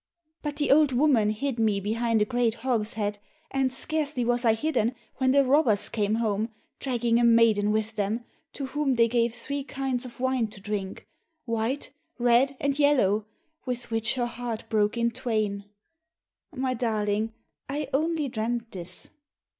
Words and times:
But 0.41 0.55
the 0.55 0.71
old 0.71 0.93
woman 0.93 1.29
hid 1.29 1.59
me 1.59 1.79
behind 1.79 2.23
a 2.23 2.25
great 2.25 2.55
hogshead, 2.65 3.19
and, 3.51 3.71
scarcely 3.71 4.25
was 4.25 4.43
I 4.43 4.55
hidden, 4.55 4.95
when 5.17 5.29
the 5.29 5.45
robbers 5.45 5.89
came 5.89 6.15
home, 6.15 6.49
dragging 6.79 7.19
a 7.19 7.23
maiden 7.23 7.71
with 7.71 7.97
them, 7.97 8.25
to 8.53 8.65
whom 8.65 8.95
they 8.95 9.07
gave 9.07 9.35
three 9.35 9.63
kinds 9.63 10.03
of 10.03 10.19
wine 10.19 10.47
to 10.47 10.59
drink, 10.59 11.05
white, 11.45 11.91
red, 12.17 12.57
and 12.59 12.79
yellow, 12.79 13.27
with 13.67 13.91
which 13.91 14.15
her 14.15 14.25
heart 14.25 14.67
broke 14.69 14.97
in 14.97 15.11
twain. 15.11 15.65
My 16.51 16.73
darling, 16.73 17.33
I 17.69 17.87
only 17.93 18.27
dreamt 18.27 18.71
this. 18.71 19.11